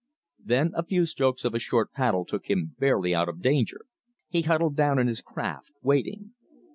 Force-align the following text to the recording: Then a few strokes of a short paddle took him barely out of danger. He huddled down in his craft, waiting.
Then 0.43 0.71
a 0.75 0.83
few 0.83 1.05
strokes 1.05 1.45
of 1.45 1.53
a 1.53 1.59
short 1.59 1.91
paddle 1.93 2.25
took 2.25 2.49
him 2.49 2.75
barely 2.79 3.13
out 3.13 3.29
of 3.29 3.43
danger. 3.43 3.81
He 4.29 4.41
huddled 4.41 4.75
down 4.75 4.97
in 4.97 5.05
his 5.05 5.21
craft, 5.21 5.73
waiting. 5.83 6.33